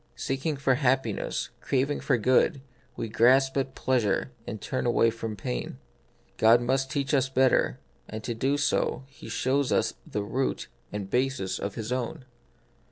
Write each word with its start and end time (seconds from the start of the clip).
Seeking 0.15 0.57
for 0.57 0.73
hap 0.73 1.03
piness, 1.03 1.49
craving 1.59 1.99
for 1.99 2.17
good, 2.17 2.61
we 2.95 3.07
grasp 3.07 3.55
at 3.55 3.75
pleasure 3.75 4.31
and 4.47 4.59
turn 4.59 4.87
away 4.87 5.11
from 5.11 5.35
pain. 5.35 5.77
God 6.37 6.59
must 6.59 6.89
teach 6.89 7.13
us 7.13 7.29
better, 7.29 7.79
and 8.09 8.23
to 8.23 8.33
do 8.33 8.57
so 8.57 9.03
He 9.05 9.29
shows 9.29 9.71
us 9.71 9.93
the 10.03 10.23
root 10.23 10.69
and 10.91 11.07
basis 11.07 11.59
of 11.59 11.75
His 11.75 11.91
own. 11.91 12.25